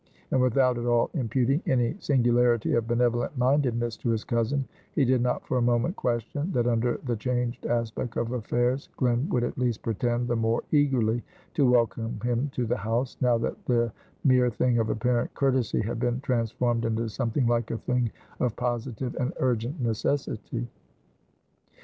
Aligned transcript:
And 0.31 0.41
without 0.41 0.79
at 0.79 0.85
all 0.87 1.11
imputing 1.13 1.61
any 1.67 1.95
singularity 1.99 2.73
of 2.73 2.87
benevolent 2.87 3.37
mindedness 3.37 3.95
to 3.97 4.09
his 4.09 4.23
cousin, 4.23 4.67
he 4.95 5.05
did 5.05 5.21
not 5.21 5.45
for 5.45 5.59
a 5.59 5.61
moment 5.61 5.95
question, 5.95 6.51
that 6.53 6.65
under 6.65 6.97
the 7.05 7.15
changed 7.15 7.67
aspect 7.67 8.17
of 8.17 8.31
affairs, 8.31 8.89
Glen 8.97 9.29
would 9.29 9.43
at 9.43 9.59
least 9.59 9.83
pretend 9.83 10.27
the 10.27 10.35
more 10.35 10.63
eagerly 10.71 11.23
to 11.53 11.69
welcome 11.69 12.19
him 12.23 12.49
to 12.53 12.65
the 12.65 12.77
house, 12.77 13.15
now 13.21 13.37
that 13.37 13.63
the 13.67 13.91
mere 14.23 14.49
thing 14.49 14.79
of 14.79 14.89
apparent 14.89 15.31
courtesy 15.35 15.81
had 15.81 15.99
become 15.99 16.19
transformed 16.21 16.83
into 16.83 17.07
something 17.07 17.45
like 17.45 17.69
a 17.69 17.77
thing 17.77 18.11
of 18.39 18.55
positive 18.55 19.15
and 19.19 19.31
urgent 19.39 19.79
necessity. 19.79 20.67